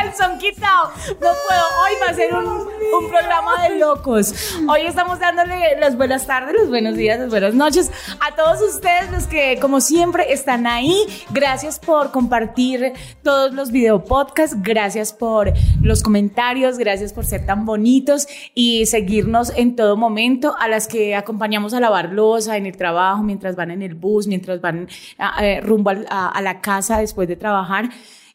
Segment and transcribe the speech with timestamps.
[0.00, 0.90] Calzón Quitado.
[1.08, 4.56] No puedo, hoy va a ser un, un programa de locos.
[4.66, 9.10] Hoy estamos dándole las buenas tardes, los buenos días, las buenas noches a todos ustedes,
[9.12, 11.04] los que como siempre están ahí.
[11.32, 17.66] Gracias por compartir todos los video podcasts, gracias por los comentarios, gracias por ser tan
[17.66, 20.56] bonitos y seguirnos en todo momento.
[20.58, 24.26] A las que acompañamos a lavar losa en el trabajo, mientras van en el bus,
[24.26, 27.90] mientras van a- a- rumbo al- a, a la casa después de trabajar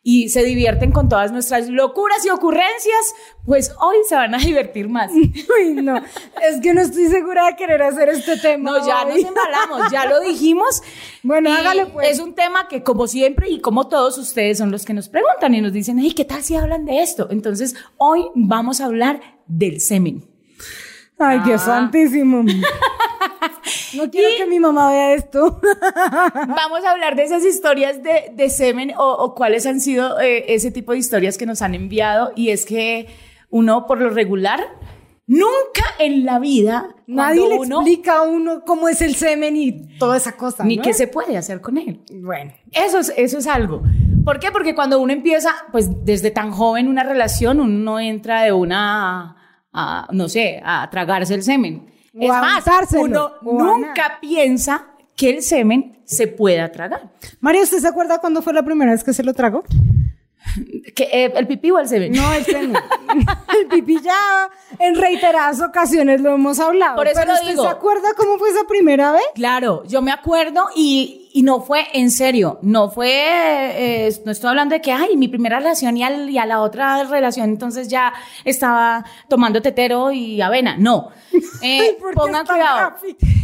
[0.08, 4.88] y se divierten con todas nuestras locuras y ocurrencias, pues hoy se van a divertir
[4.88, 5.12] más.
[5.14, 8.70] Uy, no, es que no estoy segura de querer hacer este tema.
[8.70, 10.84] No, ya nos embalamos, ya lo dijimos.
[11.24, 12.08] Bueno, hágale pues.
[12.12, 15.56] Es un tema que como siempre y como todos ustedes son los que nos preguntan
[15.56, 17.28] y nos dicen, hey, ¿qué tal si hablan de esto?
[17.32, 20.24] Entonces, hoy vamos a hablar del semen.
[21.18, 21.58] Ay, Ah.
[21.58, 22.44] santísimo.
[23.96, 25.60] No quiero que mi mamá vea esto.
[26.48, 30.54] Vamos a hablar de esas historias de, de semen o, o cuáles han sido eh,
[30.54, 32.32] ese tipo de historias que nos han enviado.
[32.36, 33.08] Y es que
[33.50, 34.60] uno, por lo regular,
[35.28, 39.98] nunca en la vida, Nadie le uno, explica a uno cómo es el semen y
[39.98, 40.64] toda esa cosa.
[40.64, 40.84] ni ¿no?
[40.84, 42.02] qué se puede hacer con él.
[42.12, 42.54] Bueno.
[42.72, 43.82] Eso es, eso es algo.
[44.24, 44.52] ¿Por qué?
[44.52, 49.38] Porque cuando uno empieza, pues desde tan joven una relación, uno no entra de una,
[49.72, 51.95] a, no sé, a tragarse el semen.
[52.18, 52.64] Es más,
[52.94, 54.86] uno nunca piensa
[55.16, 57.10] que el semen se pueda tragar.
[57.40, 59.64] María, ¿usted se acuerda cuándo fue la primera vez que se lo tragó?
[60.96, 62.12] ¿Que, eh, ¿El pipí o el semen?
[62.14, 62.74] No, el semen.
[63.60, 66.96] el pipí ya en reiteradas ocasiones lo hemos hablado.
[66.96, 67.64] Por eso Pero lo ¿usted digo.
[67.64, 69.24] se acuerda cómo fue esa primera vez?
[69.34, 74.50] Claro, yo me acuerdo y, y no fue en serio, no fue, eh, no estoy
[74.52, 77.88] hablando de que, ay, mi primera relación y, al- y a la otra relación entonces
[77.90, 78.14] ya
[78.46, 81.10] estaba tomando tetero y avena, no.
[81.62, 82.96] Eh, ¿Por qué pongan cuidado.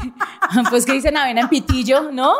[0.69, 2.33] pues que dicen avena en pitillo, ¿no?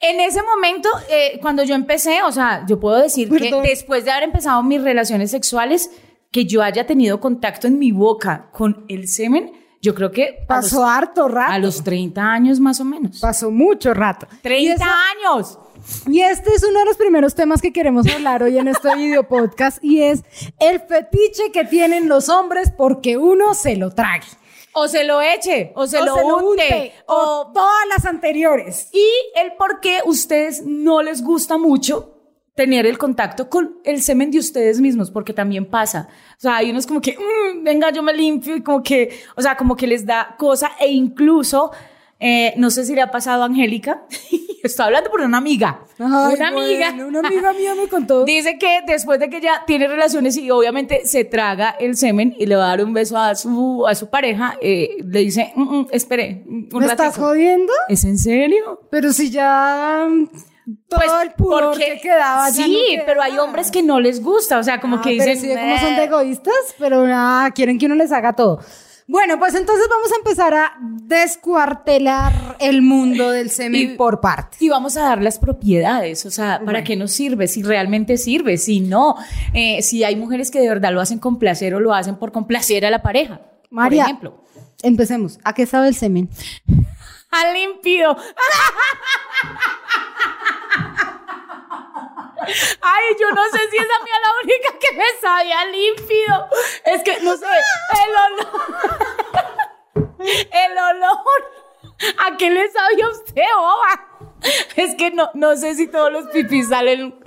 [0.00, 3.62] En ese momento, eh, cuando yo empecé, o sea, yo puedo decir Perdón.
[3.62, 5.90] que después de haber empezado mis relaciones sexuales,
[6.32, 9.52] que yo haya tenido contacto en mi boca con el semen,
[9.82, 11.52] yo creo que Pasó los- harto rato.
[11.52, 13.18] a los 30 años más o menos.
[13.20, 14.26] Pasó mucho rato.
[14.32, 14.84] Y 30 eso-
[15.34, 15.58] años.
[16.08, 19.26] Y este es uno de los primeros temas que queremos hablar hoy en este video
[19.26, 20.22] podcast y es
[20.58, 24.26] el fetiche que tienen los hombres porque uno se lo trague.
[24.72, 27.14] O se lo eche, o se, o lo, se unte, o
[27.48, 27.52] o...
[27.52, 28.88] todas las anteriores.
[28.92, 29.06] Y
[29.40, 32.16] el por qué ustedes no les gusta mucho
[32.54, 36.08] tener el contacto con el semen de ustedes mismos, porque también pasa.
[36.36, 39.40] O sea, hay unos como que, "Mm, venga, yo me limpio, y como que, o
[39.42, 41.70] sea, como que les da cosa, e incluso,
[42.18, 44.04] eh, no sé si le ha pasado a Angélica,
[44.64, 46.90] estoy hablando por una amiga, Ay, una amiga.
[46.92, 48.24] bueno, una amiga mía me contó.
[48.26, 52.46] Dice que después de que ella tiene relaciones y obviamente se traga el semen y
[52.46, 55.62] le va a dar un beso a su, a su pareja, eh, le dice, "Mm,
[55.80, 57.26] mm, espere, un ¿Me estás ratico".
[57.26, 57.72] jodiendo?
[57.88, 58.80] ¿Es en serio?
[58.90, 60.26] Pero si ya mm,
[60.88, 63.02] todo Pues, el pudor porque- que quedaba ya Sí, no queda.
[63.06, 65.56] pero hay hombres que no les gusta, o sea, como Ah, que pero dicen, sí,
[65.58, 67.04] como son de egoístas, pero
[67.54, 68.60] quieren que uno les haga todo.
[69.10, 74.62] Bueno, pues entonces vamos a empezar a descuartelar el mundo del semen Y- por partes.
[74.62, 77.48] Y vamos a dar las propiedades, o sea, ¿para qué nos sirve?
[77.48, 79.16] Si realmente sirve, si no,
[79.52, 82.30] eh, si hay mujeres que de verdad lo hacen con placer o lo hacen por
[82.30, 83.40] complacer a la pareja.
[83.68, 84.04] María.
[84.04, 84.44] Por ejemplo.
[84.84, 85.40] Empecemos.
[85.42, 86.30] ¿A qué sabe el semen?
[87.32, 88.16] A límpido.
[92.80, 96.48] Ay, yo no sé si es a mí a la única que me sabía límpido.
[96.84, 99.46] Es que, no sé, el olor.
[100.18, 101.60] El olor.
[102.26, 104.06] ¿A qué le sabía usted, boba?
[104.76, 107.22] Es que no, no sé si todos los pipis salen,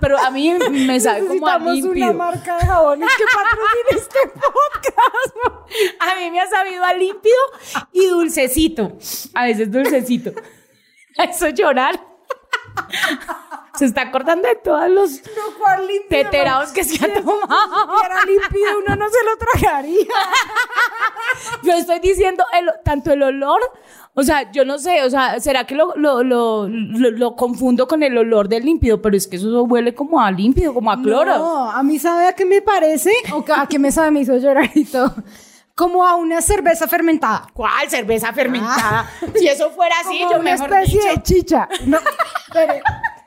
[0.00, 2.10] pero a mí me sabe como a límpido.
[2.10, 5.36] una marca de jabones que patrocine este podcast.
[6.00, 7.36] A mí me ha sabido a límpido
[7.92, 8.96] y dulcecito.
[9.34, 10.32] A veces dulcecito.
[11.18, 12.00] Eso llorar.
[13.78, 17.98] Se está acordando de todos los No, teterados que se ha tomado.
[18.00, 20.06] Si era limpio, uno no se lo tragaría.
[21.62, 23.60] Yo estoy diciendo el- tanto el olor,
[24.14, 28.02] o sea, yo no sé, o sea, ¿será que lo, lo, lo, lo- confundo con
[28.02, 29.02] el olor del límpido?
[29.02, 31.36] Pero es que eso huele como a límpido, como a cloro.
[31.38, 34.36] No, a mí sabe a qué me parece, o a qué me sabe, me hizo
[34.38, 35.14] llorar y todo.
[35.74, 37.48] Como a una cerveza fermentada.
[37.52, 39.10] ¿Cuál cerveza fermentada?
[39.34, 41.12] Si eso fuera así, Como yo una mejor especie dicho.
[41.14, 41.68] de chicha.
[41.84, 41.98] No.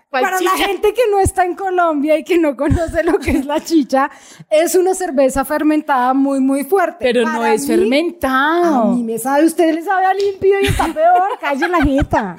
[0.09, 3.29] ¿Cuál Para la gente que no está en Colombia y que no conoce lo que
[3.31, 4.09] es la chicha,
[4.49, 6.97] es una cerveza fermentada muy, muy fuerte.
[6.99, 8.81] Pero no es mí- fermentado.
[8.83, 12.35] A mí me sabe, usted le sabe a limpio y está peor, calle la jeta.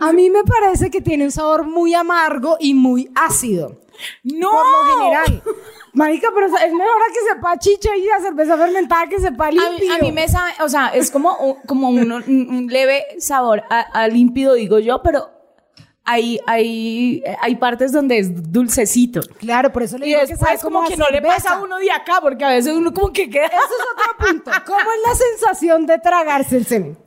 [0.00, 3.80] A mí me parece que tiene un sabor muy amargo y muy ácido,
[4.22, 4.50] No.
[4.50, 5.42] por lo general.
[5.92, 9.50] Marica, pero es mejor a que sepa chicha y a cerveza fermentada que sepa A
[9.50, 9.92] limpio.
[9.94, 13.64] a mí me sabe, o sea, es como, un- como un, un- un leve sabor
[13.68, 15.28] a, a límpido, digo yo, pero
[16.10, 19.20] hay, hay, hay partes donde es dulcecito.
[19.38, 21.54] Claro, por eso le Y digo que después sabe como a que no le pasa
[21.54, 23.46] a uno de acá, porque a veces uno como que queda...
[23.46, 23.62] Ese es
[23.92, 24.50] otro punto.
[24.66, 26.98] ¿Cómo es la sensación de tragarse el semen?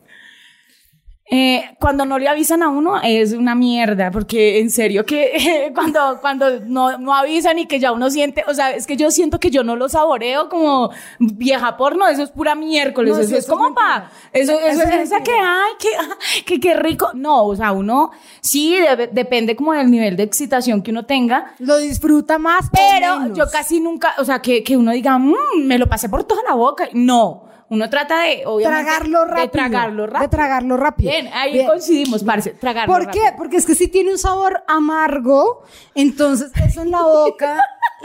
[1.31, 6.19] Eh, cuando no le avisan a uno es una mierda, porque en serio que cuando,
[6.19, 9.39] cuando no, no avisan y que ya uno siente, o sea, es que yo siento
[9.39, 13.47] que yo no lo saboreo como vieja porno, eso es pura miércoles, No, eso es
[13.47, 17.45] como pa, eso, eso, Eso es es esa que, ay, que, que, que rico, no,
[17.45, 18.11] o sea, uno
[18.41, 18.75] sí
[19.13, 23.37] depende como del nivel de excitación que uno tenga, Lo disfruta más, o pero menos.
[23.37, 26.43] yo casi nunca, o sea, que, que uno diga, "Mm, me lo pasé por toda
[26.43, 27.45] la boca, no.
[27.73, 29.41] Uno trata de, obviamente, tragarlo rápido.
[29.41, 30.21] de tragarlo rápido.
[30.21, 31.11] De tragarlo rápido.
[31.11, 31.65] Bien, ahí Bien.
[31.65, 33.23] coincidimos, parce, tragarlo ¿Por rápido.
[33.25, 33.31] qué?
[33.35, 35.63] Porque es que si tiene un sabor amargo,
[35.95, 37.59] entonces eso en la boca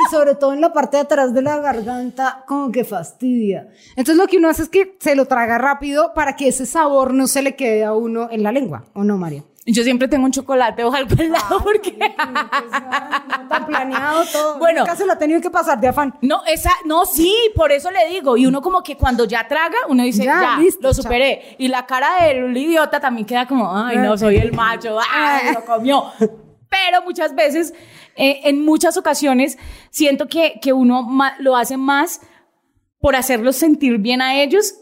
[0.07, 3.69] y sobre todo en la parte de atrás de la garganta, como que fastidia.
[3.91, 7.15] Entonces lo que uno hace es que se lo traga rápido para que ese sabor
[7.15, 9.45] no se le quede a uno en la lengua, ¿o no, María?
[9.71, 11.93] Yo siempre tengo un chocolate ojalá al lado porque...
[11.93, 14.49] No tan planeado todo.
[14.59, 14.81] Bueno.
[14.81, 16.15] Nunca se lo ha tenido que pasar de afán.
[16.23, 18.37] No, esa, no, sí, por eso le digo.
[18.39, 21.03] Y uno como que cuando ya traga, uno dice, Ya, ya, listo, lo chao.
[21.03, 21.55] superé.
[21.59, 25.65] Y la cara del idiota también queda como, ay, no, soy el macho, ay, lo
[25.65, 26.05] comió.
[26.71, 27.73] Pero muchas veces,
[28.19, 29.57] eh, en muchas ocasiones,
[29.91, 32.21] siento que, que uno lo hace más
[33.01, 34.75] por hacerlos sentir bien a ellos.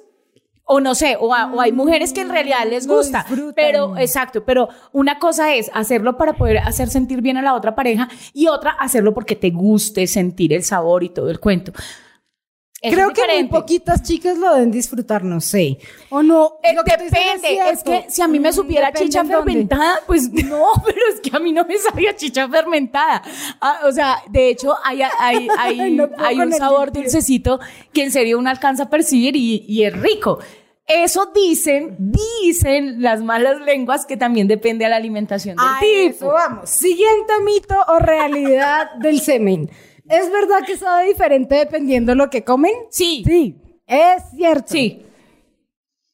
[0.69, 3.25] O no sé, o, a- o hay mujeres que en realidad les gusta,
[3.55, 7.77] pero exacto, pero una cosa es hacerlo para poder hacer sentir bien a la otra
[7.77, 11.73] pareja y otra hacerlo porque te guste sentir el sabor y todo el cuento.
[12.83, 15.79] Eso Creo que muy poquitas chicas lo deben disfrutar, no sé.
[16.11, 16.59] O no.
[16.63, 20.99] Eh, depende, es, que si a mí me supiera depende chicha fermentada, pues no, pero
[21.13, 23.23] es que a mí no me sabía chicha fermentada.
[23.63, 27.61] Ah, o sea, de hecho, hay, hay, hay, No un sabor dulcecito
[27.95, 30.39] que en serio uno alcanza a percibir y, y es rico.
[30.87, 36.27] Eso dicen, dicen las malas lenguas que también depende de la alimentación del tipo.
[36.27, 36.71] eso vamos.
[36.71, 39.69] Siguiente mito o realidad del semen.
[40.09, 42.73] ¿Es verdad que sabe diferente dependiendo de lo que comen?
[42.91, 43.57] Sí, Sí,
[43.87, 44.69] es cierto.
[44.69, 45.03] sí.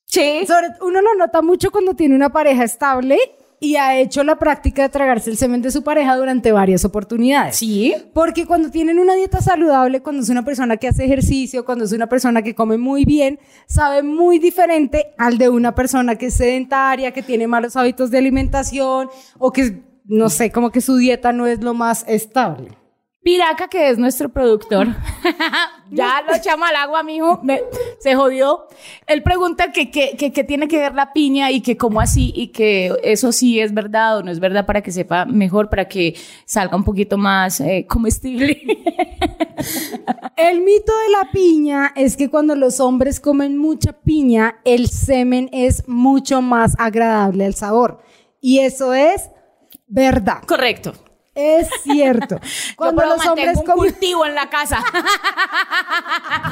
[0.04, 0.44] Sí.
[0.46, 3.18] Sobre, uno lo nota mucho cuando tiene una pareja estable
[3.60, 7.56] y ha hecho la práctica de tragarse el semen de su pareja durante varias oportunidades.
[7.56, 7.94] Sí.
[8.12, 11.92] Porque cuando tienen una dieta saludable, cuando es una persona que hace ejercicio, cuando es
[11.92, 16.34] una persona que come muy bien, sabe muy diferente al de una persona que es
[16.34, 19.08] sedentaria, que tiene malos hábitos de alimentación
[19.38, 22.76] o que, no sé, como que su dieta no es lo más estable.
[23.22, 24.88] Piraca, que es nuestro productor,
[25.92, 27.62] ya lo echamos al agua, mijo, me-
[28.00, 28.66] se jodió.
[29.06, 32.32] Él pregunta que qué que, que tiene que ver la piña y que cómo así
[32.34, 35.86] y que eso sí es verdad o no es verdad para que sepa mejor, para
[35.86, 36.16] que
[36.46, 38.60] salga un poquito más eh, comestible.
[40.36, 45.48] El mito de la piña es que cuando los hombres comen mucha piña, el semen
[45.52, 48.00] es mucho más agradable al sabor.
[48.40, 49.30] Y eso es
[49.86, 50.42] verdad.
[50.46, 50.92] Correcto.
[51.34, 52.38] Es cierto.
[52.76, 53.76] Cuando Yo los hombres un comen...
[53.92, 54.82] cultivo en la casa.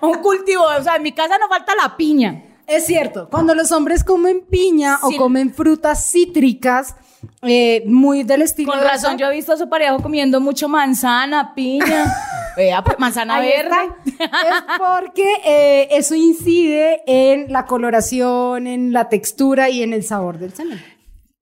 [0.00, 2.42] un cultivo, o sea, en mi casa no falta la piña.
[2.66, 3.28] Es cierto.
[3.30, 5.14] Cuando los hombres comen piña Sí.
[5.14, 6.96] o comen frutas cítricas,
[7.42, 10.68] eh, muy del estilo Con de razón, yo he visto a su pareja comiendo mucho
[10.68, 12.12] manzana, piña,
[12.56, 13.76] vea, pues manzana Ahí verde.
[14.04, 14.24] está.
[14.26, 20.38] Es porque eh, eso incide en la coloración, en la textura y en el sabor
[20.38, 20.82] del semen.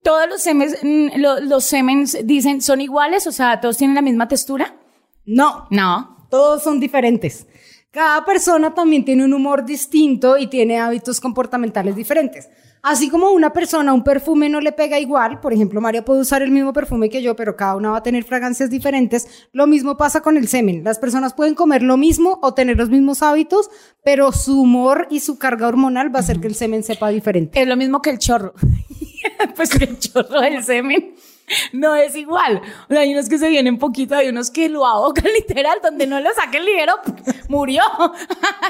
[0.05, 4.01] Todos los semens, mm, lo- los semens dicen son iguales, o sea, todos tienen la
[4.03, 4.75] misma textura.
[5.25, 6.27] No, No.
[6.29, 7.47] todos son diferentes.
[7.89, 12.49] Cada persona también tiene un humor distinto y tiene hábitos comportamentales diferentes.
[12.83, 16.43] Así como una persona, un perfume no le pega igual, por ejemplo, María puede usar
[16.43, 19.97] el mismo perfume que yo, pero cada una va a tener fragancias diferentes, lo mismo
[19.97, 20.83] pasa con el semen.
[20.83, 23.71] Las personas pueden comer lo mismo o tener los mismos hábitos,
[24.03, 27.59] pero su humor y su carga hormonal va a hacer que el semen sepa diferente.
[27.59, 28.53] Es lo mismo que el chorro.
[29.55, 31.15] pues que el chorro del semen
[31.73, 32.61] no es igual.
[32.89, 36.07] O sea, hay unos que se vienen poquito, hay unos que lo ahogan literal, donde
[36.07, 36.93] no lo saca el ligero,
[37.49, 37.83] murió.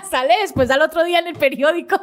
[0.09, 1.97] Sale después al otro día en el periódico.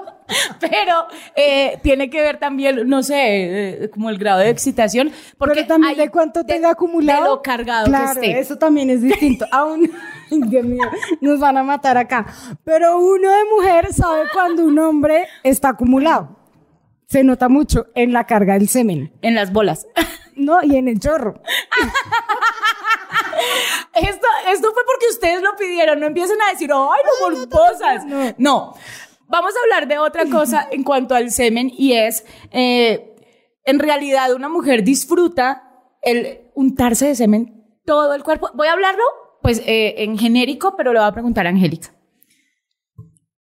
[0.60, 1.06] Pero
[1.36, 5.12] eh, tiene que ver también, no sé, eh, como el grado de excitación.
[5.36, 7.22] Porque Pero también hay de cuánto tenga acumulado.
[7.22, 8.40] De lo cargado claro, que esté.
[8.40, 9.46] Eso también es distinto.
[9.50, 9.90] Aún,
[10.30, 10.84] Dios mío,
[11.20, 12.26] nos van a matar acá.
[12.64, 16.41] Pero uno de mujer sabe cuando un hombre está acumulado.
[17.12, 19.12] Se nota mucho en la carga del semen.
[19.20, 19.86] En las bolas.
[20.34, 21.42] No, y en el chorro.
[23.94, 26.00] Esto, esto fue porque ustedes lo pidieron.
[26.00, 28.06] No empiecen a decir, ¡ay, no, morposas!
[28.06, 28.34] no.
[28.38, 28.74] No.
[29.28, 33.14] Vamos a hablar de otra cosa en cuanto al semen y es, eh,
[33.66, 35.64] en realidad, una mujer disfruta
[36.00, 38.48] el untarse de semen todo el cuerpo.
[38.54, 39.04] Voy a hablarlo,
[39.42, 41.94] pues, eh, en genérico, pero le voy a preguntar a Angélica.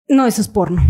[0.08, 0.82] No, eso es porno.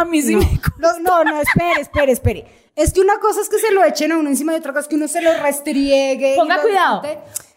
[0.00, 0.40] A mí sí no.
[0.40, 2.44] me No, no, no, espere, espere, espere.
[2.76, 4.82] Es que una cosa es que se lo echen a uno encima y otra cosa
[4.82, 6.34] es que uno se lo restriegue.
[6.34, 7.02] y Ponga cuidado.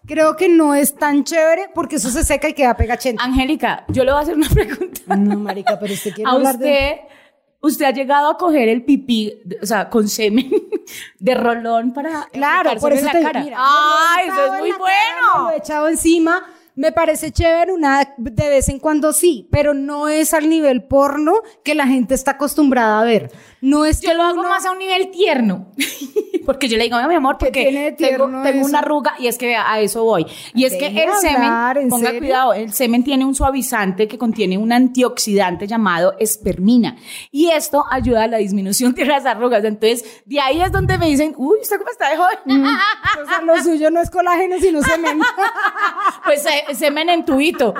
[0.06, 3.22] Creo que no es tan chévere porque eso se seca y queda pegachento.
[3.22, 5.15] Angélica, yo le voy a hacer una pregunta.
[5.17, 6.65] No, marica, pero usted quiere A hablar de...
[7.01, 7.15] usted,
[7.62, 10.50] usted ha llegado a coger el pipí, o sea, con semen
[11.20, 13.44] de rolón para Claro, por eso en la te cara.
[13.44, 14.88] mira, ¡Ah, eso es muy la cara,
[15.34, 15.51] lo bueno!
[15.51, 16.46] he echado encima.
[16.77, 21.34] Me parece chévere, una de vez en cuando sí, pero no es al nivel porno
[21.63, 23.31] que la gente está acostumbrada a ver.
[23.62, 25.72] No es Yo que lo hago uno- más a un nivel tierno.
[26.46, 30.03] porque yo le digo, mi amor, porque tengo, una arruga y es que a eso
[30.05, 30.25] voy.
[30.53, 32.19] Y es que el hablar, semen, ¿en ponga serio?
[32.22, 36.96] cuidado, el semen tiene un suavizante que contiene un antioxidante llamado espermina.
[37.31, 39.63] Y esto ayuda a la disminución de las arrugas.
[39.65, 42.65] Entonces, de ahí es donde me dicen, uy, ¿usted cómo está de joven?
[42.65, 45.19] O sea, lo suyo no es colágeno, sino semen.
[46.24, 47.74] pues eh, semen en tubito.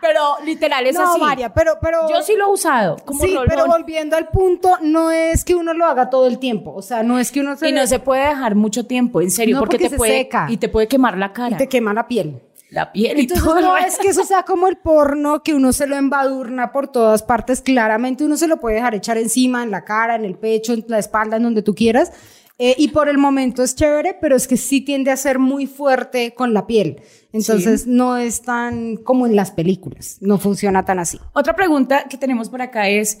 [0.00, 1.20] Pero literal es no, así.
[1.20, 2.08] María, pero, pero...
[2.08, 3.46] Yo sí lo he usado como sí, rolón.
[3.48, 6.72] pero volviendo al punto, no es que uno lo haga todo el tiempo.
[6.74, 7.68] O sea, no es que uno se...
[7.68, 10.18] y no se puede dejar mucho tiempo, en serio, No, porque, porque te se puede
[10.18, 10.46] seca.
[10.48, 12.40] y te puede quemar la cara, y te quema la piel.
[12.70, 13.60] la piel y Entonces todo.
[13.60, 17.22] no es que eso sea como el porno, que uno se lo embadurna por todas
[17.22, 17.60] partes.
[17.62, 20.84] Claramente uno se lo puede dejar echar encima, en la cara, en el pecho, en
[20.88, 22.12] la espalda, en donde tú quieras.
[22.58, 25.66] Eh, y por el momento es chévere, pero es que sí tiende a ser muy
[25.66, 27.02] fuerte con la piel.
[27.32, 30.18] Entonces no es tan como en las películas.
[30.20, 31.18] No funciona tan así.
[31.32, 33.18] Otra pregunta que tenemos por acá es,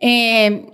[0.00, 0.72] eh,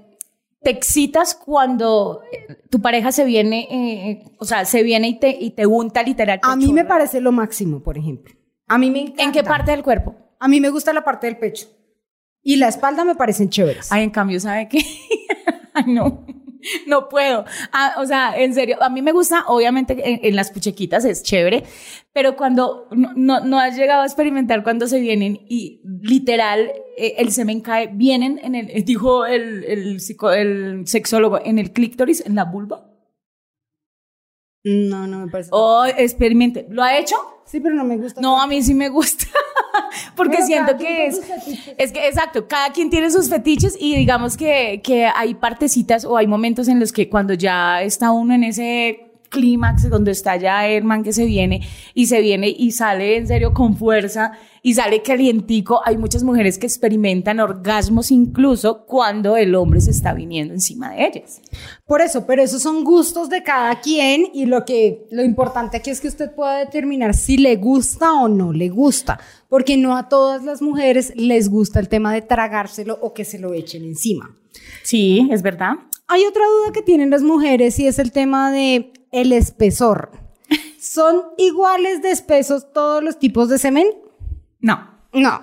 [0.62, 5.30] ¿te excitas cuando eh, tu pareja se viene, eh, o sea, se viene y te,
[5.30, 6.40] y te unta literal?
[6.40, 8.32] te A mí me parece lo máximo, por ejemplo.
[8.68, 9.24] A mí me encanta.
[9.24, 10.14] ¿En qué parte del cuerpo?
[10.38, 11.66] A mí me gusta la parte del pecho.
[12.42, 13.90] Y la espalda me parecen chéveres.
[13.90, 14.84] Ay, en cambio, ¿sabe qué?
[15.74, 16.24] Ay, no.
[16.86, 17.44] No puedo.
[17.72, 21.64] Ah, o sea, en serio, a mí me gusta, obviamente, en, las puchequitas es chévere,
[22.12, 27.32] pero cuando no, no, has llegado a experimentar cuando se vienen y literal eh, el
[27.32, 32.34] semen cae, vienen en el, dijo el, el, psico- el sexólogo, en el clítoris, en
[32.34, 32.91] la vulva.
[34.64, 35.50] No, no me parece.
[35.52, 36.66] Oh, experimente.
[36.70, 37.16] ¿Lo ha hecho?
[37.44, 38.20] Sí, pero no me gusta.
[38.20, 39.26] No, a mí sí me gusta.
[40.16, 41.20] Porque siento que es.
[41.76, 46.16] Es que, exacto, cada quien tiene sus fetiches y digamos que, que hay partecitas o
[46.16, 50.68] hay momentos en los que cuando ya está uno en ese clímax donde está ya
[50.68, 54.74] el man que se viene y se viene y sale en serio con fuerza y
[54.74, 60.54] sale calientico, hay muchas mujeres que experimentan orgasmos incluso cuando el hombre se está viniendo
[60.54, 61.42] encima de ellas.
[61.84, 65.90] Por eso, pero esos son gustos de cada quien y lo que lo importante aquí
[65.90, 70.08] es que usted pueda determinar si le gusta o no le gusta, porque no a
[70.08, 74.36] todas las mujeres les gusta el tema de tragárselo o que se lo echen encima.
[74.84, 75.72] Sí, es verdad.
[76.06, 80.10] Hay otra duda que tienen las mujeres y es el tema de el espesor.
[80.80, 83.86] ¿Son iguales de espesos todos los tipos de semen?
[84.58, 84.90] No.
[85.12, 85.42] No.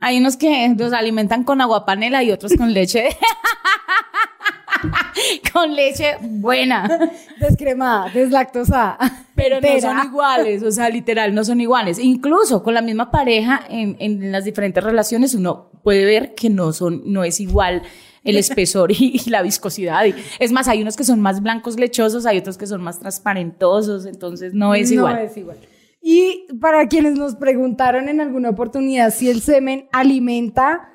[0.00, 3.08] Hay unos que los alimentan con agua panela y otros con leche.
[5.52, 7.10] con leche buena.
[7.40, 8.96] Descremada, deslactosada.
[9.34, 11.98] Pero no son iguales, o sea, literal, no son iguales.
[11.98, 16.72] Incluso con la misma pareja, en, en las diferentes relaciones, uno puede ver que no
[16.72, 17.82] son, no es igual
[18.24, 20.04] el espesor y, y la viscosidad.
[20.04, 22.98] Y, es más, hay unos que son más blancos lechosos, hay otros que son más
[22.98, 25.14] transparentosos, entonces no es igual.
[25.16, 25.58] No es igual.
[26.00, 30.92] Y para quienes nos preguntaron en alguna oportunidad si el semen alimenta,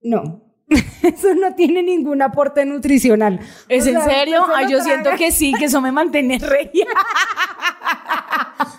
[0.00, 0.44] no.
[1.02, 3.40] Eso no tiene ningún aporte nutricional.
[3.68, 4.44] ¿Es O en sea, serio?
[4.54, 6.86] Ay, yo traga, siento que sí, que eso me mantiene regia.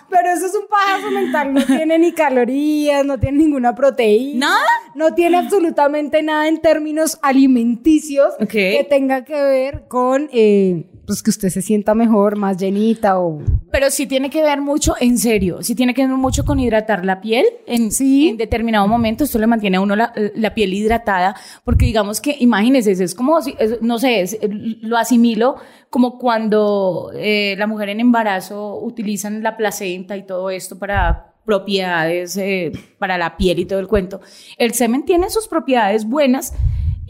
[0.08, 1.54] Pero eso es un pajazo mental.
[1.54, 4.46] No tiene ni calorías, no tiene ninguna proteína.
[4.48, 4.66] ¿Nada?
[4.94, 8.48] No tiene absolutamente nada en términos alimenticios Ok.
[8.50, 13.40] que tenga que ver con eh, pues que usted se sienta mejor, más llenita o
[13.72, 17.04] Pero sí tiene que ver mucho, en serio, sí tiene que ver mucho con hidratar
[17.04, 18.28] la piel en, Sí.
[18.28, 19.24] en determinado momento.
[19.24, 21.34] Esto le mantiene a uno la, la piel hidratada,
[21.64, 24.38] porque digamos que, imagínense, es como, si, es- no sé, es-
[24.82, 25.56] lo asimilo
[25.90, 32.36] como cuando eh, la mujer en embarazo utilizan la placenta y todo esto para propiedades
[32.36, 34.20] eh, para la piel y todo el cuento.
[34.56, 36.54] El semen tiene sus propiedades buenas.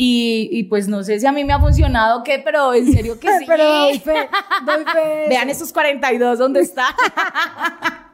[0.02, 2.90] Y, y pues no sé si a mí me ha funcionado o qué, pero en
[2.90, 3.44] serio que sí.
[3.46, 4.14] Pero doy fe,
[4.64, 5.64] doy fe Vean eso.
[5.64, 6.86] esos 42 donde está.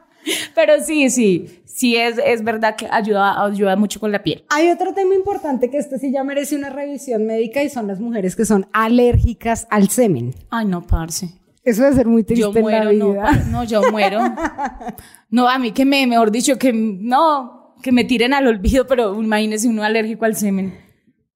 [0.57, 4.45] Pero sí, sí, sí es, es verdad que ayuda, ayuda mucho con la piel.
[4.49, 8.01] Hay otro tema importante que este sí ya merece una revisión médica y son las
[8.01, 10.35] mujeres que son alérgicas al semen.
[10.49, 11.29] Ay, no, parce.
[11.63, 13.45] Eso debe ser muy triste Yo muero, en la no, vida.
[13.51, 14.21] no, yo muero.
[15.29, 19.21] No, a mí que me, mejor dicho, que no, que me tiren al olvido, pero
[19.21, 20.73] imagínese uno alérgico al semen.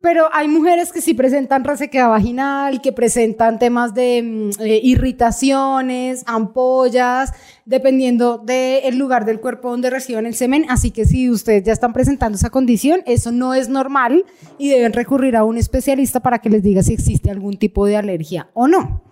[0.02, 6.22] Pero hay mujeres que sí presentan resequedad vaginal, que presentan temas de mm, eh, irritaciones,
[6.26, 7.34] ampollas,
[7.66, 10.64] dependiendo del lugar del cuerpo donde reciban el semen.
[10.70, 14.24] Así que si ustedes ya están presentando esa condición, eso no es normal
[14.56, 17.98] y deben recurrir a un especialista para que les diga si existe algún tipo de
[17.98, 19.02] alergia o no.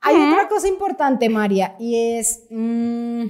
[0.00, 2.44] Hay otra cosa importante, María, y es...
[2.50, 3.24] mm,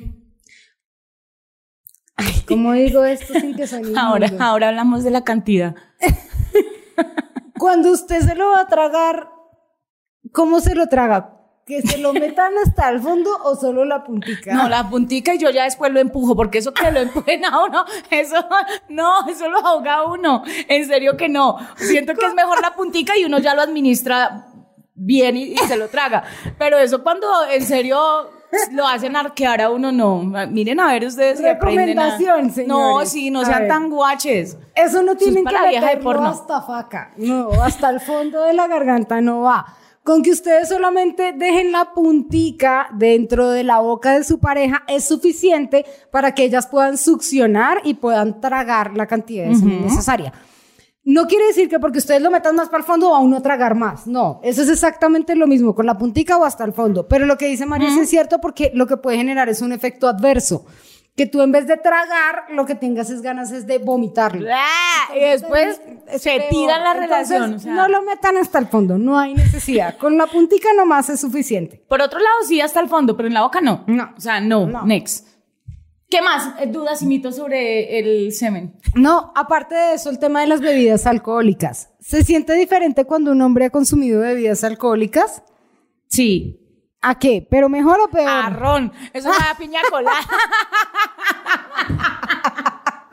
[2.16, 5.74] ay, ¿Cómo digo esto sin que suene Ahora, ahora hablamos de la cantidad.
[7.58, 9.30] Cuando usted se lo va a tragar,
[10.32, 11.34] ¿cómo se lo traga?
[11.66, 14.54] ¿Que se lo metan hasta el fondo o solo la puntica?
[14.54, 17.62] No, la puntica y yo ya después lo empujo, porque eso que lo empujen a
[17.64, 18.36] uno, eso
[18.88, 20.42] no, eso lo ahoga uno.
[20.46, 21.58] En serio que no.
[21.76, 24.46] Siento que es mejor la puntica y uno ya lo administra
[24.94, 26.24] bien y se lo traga.
[26.58, 28.30] Pero eso cuando en serio
[28.72, 30.22] lo hacen arquear a uno, no.
[30.48, 32.16] Miren a ver ustedes si aprenden a-
[32.66, 34.56] No, sí, no sean tan guaches.
[34.74, 36.28] Eso no tienen que vieja de porno.
[36.28, 37.12] hasta faca.
[37.16, 39.66] No, hasta el fondo de la garganta no va.
[40.02, 45.04] Con que ustedes solamente dejen la puntica dentro de la boca de su pareja es
[45.06, 50.32] suficiente para que ellas puedan succionar y puedan tragar la cantidad de semen necesaria.
[51.10, 53.40] No quiere decir que porque ustedes lo metan más para el fondo va uno a
[53.40, 54.06] tragar más.
[54.06, 57.08] No, eso es exactamente lo mismo con la puntica o hasta el fondo.
[57.08, 60.06] Pero lo que dice María es cierto porque lo que puede generar es un efecto
[60.06, 60.66] adverso.
[61.16, 64.46] Que tú en vez de tragar, lo que tengas es ganas es de vomitarlo.
[65.16, 67.54] Y después Es se tira la Entonces, relación.
[67.54, 67.72] o sea.
[67.74, 69.96] No lo metan hasta el fondo, no hay necesidad.
[69.96, 71.82] Con la puntica nomás es suficiente.
[71.88, 73.82] Por otro lado, sí, hasta el fondo, pero en la boca no.
[73.86, 74.10] No.
[74.14, 74.66] O sea, no.
[74.66, 74.84] No.
[74.84, 75.26] Next.
[76.10, 76.54] ¿Qué más?
[76.58, 78.74] Eh, Dudas y mitos sobre el semen.
[78.94, 81.90] No, aparte de eso, el tema de las bebidas alcohólicas.
[82.00, 85.42] ¿Se siente diferente cuando un hombre ha consumido bebidas alcohólicas?
[86.06, 86.64] Sí.
[87.02, 87.46] ¿A qué?
[87.48, 88.28] ¿Pero mejor o peor?
[88.28, 88.92] A ron.
[89.12, 90.18] Eso me da piña colada.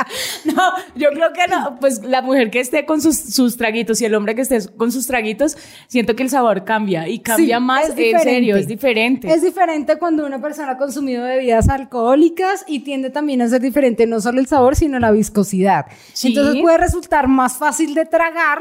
[0.45, 0.61] No,
[0.95, 1.77] yo creo que no.
[1.79, 4.91] Pues la mujer que esté con sus, sus traguitos y el hombre que esté con
[4.91, 5.57] sus traguitos,
[5.87, 7.89] siento que el sabor cambia y cambia Sí, más.
[7.89, 9.31] es En serio, es diferente.
[9.31, 14.05] Es diferente cuando una persona ha consumido bebidas alcohólicas y tiende también a ser diferente
[14.05, 15.87] no solo el sabor, sino la viscosidad.
[16.13, 16.29] Sí.
[16.29, 18.59] Entonces puede resultar más fácil de tragar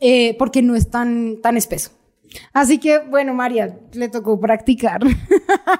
[0.00, 1.90] eh, porque no es tan, tan espeso.
[2.52, 5.00] Así que, bueno, María, le tocó practicar.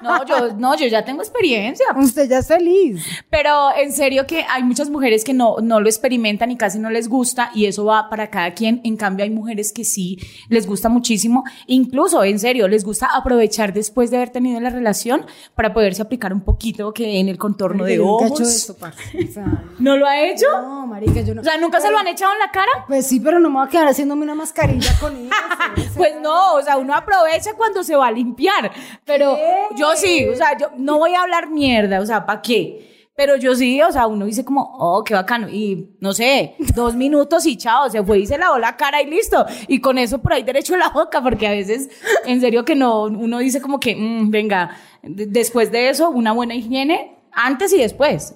[0.01, 1.85] No, yo, no, yo ya tengo experiencia.
[1.95, 3.05] Usted ya es feliz.
[3.29, 6.89] Pero en serio que hay muchas mujeres que no, no lo experimentan y casi no
[6.89, 8.81] les gusta y eso va para cada quien.
[8.83, 10.17] En cambio hay mujeres que sí
[10.49, 11.43] les gusta muchísimo.
[11.67, 16.33] Incluso, en serio, les gusta aprovechar después de haber tenido la relación para poderse aplicar
[16.33, 18.39] un poquito que en el contorno de nunca he ojos.
[18.39, 19.01] hecho eso, parce.
[19.29, 20.45] O sea, ¿No lo ha hecho?
[20.61, 21.41] no, marica, yo no.
[21.41, 22.71] O sea, ¿nunca se lo han echado en la cara?
[22.87, 25.73] Pues sí, pero no me voy a quedar haciéndome una mascarilla con sea.
[25.95, 28.71] Pues no, o sea, uno aprovecha cuando se va a limpiar.
[29.03, 29.75] Pero ¿Qué?
[29.77, 32.93] yo sí, o sea, yo no voy a hablar mierda, o sea, ¿para qué?
[33.17, 35.47] Pero yo sí, o sea, uno dice como, oh, qué bacano.
[35.47, 39.09] Y no sé, dos minutos y chao, se fue y se lavó la cara y
[39.09, 39.45] listo.
[39.69, 41.89] Y con eso por ahí derecho a la boca, porque a veces,
[42.25, 46.33] en serio que no, uno dice como que, "Mm, venga, de- después de eso, una
[46.33, 48.35] buena higiene, antes y después,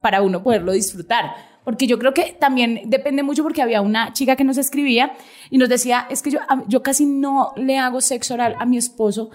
[0.00, 1.34] para uno poderlo disfrutar.
[1.68, 5.12] Porque yo creo que también depende mucho porque había una chica que nos escribía
[5.50, 8.64] y nos decía, es que yo, a- yo casi no le hago sexo oral a
[8.64, 9.28] mi esposo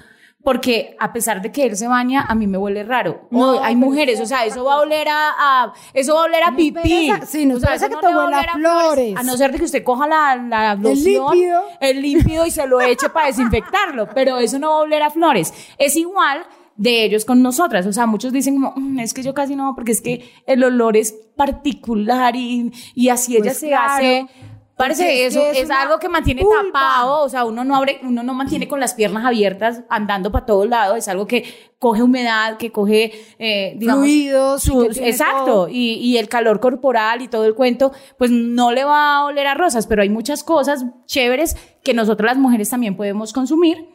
[0.43, 3.27] porque a pesar de que él se baña, a mí me huele raro.
[3.29, 6.21] No, No, hay mujeres, o sea, es eso va a oler a, a- eso va
[6.21, 7.09] a oler a No pipí.
[7.11, 9.15] a- sí, no o sea, a eso que te le va huela oler a flores.
[9.15, 11.63] A no ser de que usted coja la, la loción, líquido.
[11.79, 15.11] el límpido y se lo eche para desinfectarlo, pero eso no va a oler a
[15.11, 15.53] flores.
[15.77, 16.43] Es igual
[16.75, 19.73] de ellos con nosotras, o sea, muchos dicen como, "Mm, es que yo casi no,
[19.75, 24.27] porque es que el olor es particular y, y así ella Pues se claro, hace.
[24.75, 28.67] Parece eso, es, algo que mantiene tapado, o sea, uno no abre, uno no mantiene
[28.67, 31.45] con las piernas abiertas andando para todos lados, es algo que
[31.77, 37.27] coge humedad, que coge, eh, digamos, Fluidos sus- exacto, y, y el calor corporal y
[37.27, 40.83] todo el cuento, pues no le va a oler a rosas, pero hay muchas cosas
[41.05, 43.92] chéveres que nosotras las mujeres también podemos consumir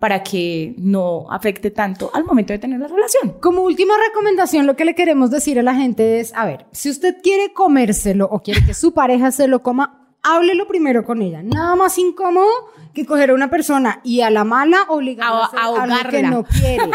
[0.00, 3.36] para que no afecte tanto al momento de tener la relación.
[3.40, 6.90] Como última recomendación, lo que le queremos decir a la gente es, a ver, si
[6.90, 11.42] usted quiere comérselo o quiere que su pareja se lo coma, háblelo primero con ella.
[11.42, 12.48] Nada más incómodo
[12.94, 16.78] que coger a una persona y a la mala obligarla a, A- que no quiere.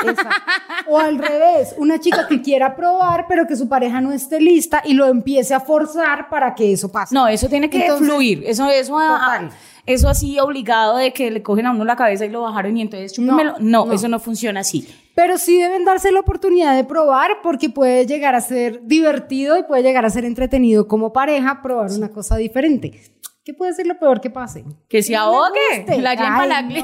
[0.87, 4.83] O al revés, una chica que quiera probar, pero que su pareja no esté lista
[4.85, 7.15] y lo empiece a forzar para que eso pase.
[7.15, 8.43] No, eso tiene que Entonces, fluir.
[8.45, 9.49] Eso, eso, a-.
[9.85, 12.81] eso así obligado de que le cogen a uno la cabeza y lo bajaron y
[12.81, 13.55] entonces chúpemelo.
[13.59, 13.93] No, no.
[13.93, 14.87] eso no funciona así.
[15.15, 19.63] Pero sí deben darse la oportunidad de probar porque puede llegar a ser divertido y
[19.63, 22.99] puede llegar a ser entretenido como pareja probar una cosa diferente.
[23.43, 24.65] ¿Qué puede ser lo peor que pase?
[24.89, 25.59] Que se no ahogue.
[25.77, 26.01] guste.
[26.01, 26.17] La Ay,
[26.49, 26.79] la no, no,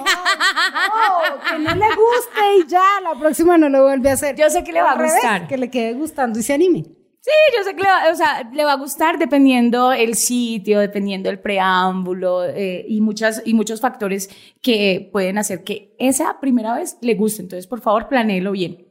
[1.50, 4.36] que no le guste y ya, la próxima no lo vuelve a hacer.
[4.36, 5.48] Yo sé que le va a revés, gustar.
[5.48, 6.86] que le quede gustando y se anime.
[7.24, 10.80] Sí, yo sé que le va, o sea, le va a gustar dependiendo el sitio,
[10.80, 14.28] dependiendo el preámbulo eh, y, muchas, y muchos factores
[14.60, 17.44] que pueden hacer que esa primera vez le guste.
[17.44, 18.88] Entonces, por favor, planéelo bien.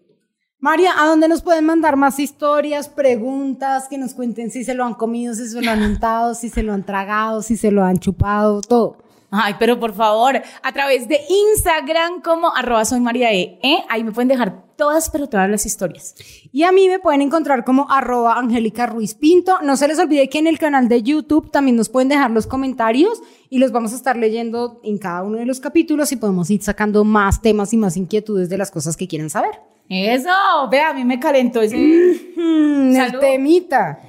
[0.60, 4.84] María, ¿a dónde nos pueden mandar más historias, preguntas, que nos cuenten si se lo
[4.84, 7.82] han comido, si se lo han untado, si se lo han tragado, si se lo
[7.82, 9.09] han chupado, todo?
[9.30, 13.84] Ay, pero por favor, a través de Instagram como arroba soy María E, ¿eh?
[13.88, 16.14] ahí me pueden dejar todas, pero todas las historias.
[16.52, 19.58] Y a mí me pueden encontrar como arroba Angélica Ruiz Pinto.
[19.62, 22.46] No se les olvide que en el canal de YouTube también nos pueden dejar los
[22.46, 26.50] comentarios y los vamos a estar leyendo en cada uno de los capítulos y podemos
[26.50, 29.60] ir sacando más temas y más inquietudes de las cosas que quieran saber.
[29.88, 30.30] Eso,
[30.70, 31.76] vea, a mí me calentó ese.
[31.76, 34.00] Mm, el temita.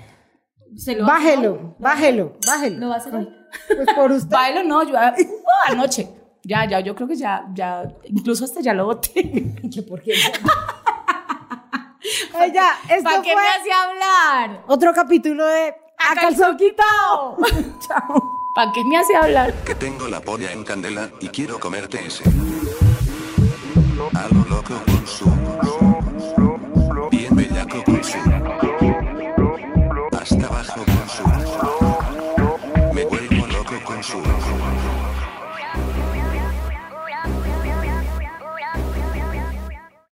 [0.77, 2.79] Se lo Bájelo, bájelo, bájelo.
[2.79, 3.40] ¿Lo va a hacer hoy?
[3.67, 4.29] Pues por usted.
[4.29, 5.13] Bailo no, yo ah,
[5.67, 6.09] anoche.
[6.43, 9.11] Ya, ya, yo creo que ya, ya, incluso hasta ya lo boté.
[9.73, 10.13] ¿Qué por qué?
[12.33, 14.63] Ay, ya, esto ¿Para qué fue me hace hablar?
[14.67, 17.37] otro capítulo de A calzón quitado.
[17.87, 18.23] Chao.
[18.55, 19.53] ¿Para qué me hace hablar?
[19.63, 22.23] Que tengo la polla en candela y quiero comerte ese.